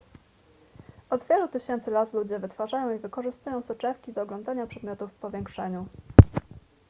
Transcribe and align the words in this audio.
od 1.09 1.23
wielu 1.27 1.47
tysięcy 1.47 1.91
lat 1.91 2.13
ludzie 2.13 2.39
wytwarzają 2.39 2.95
i 2.95 2.99
wykorzystują 2.99 3.59
soczewki 3.59 4.13
do 4.13 4.21
oglądania 4.21 4.67
przedmiotów 4.67 5.11
w 5.11 5.15
powiększeniu 5.15 5.85